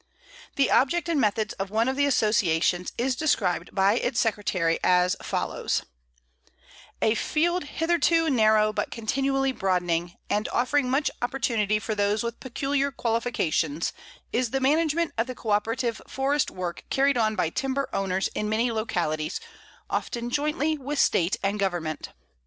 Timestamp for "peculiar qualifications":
12.39-13.93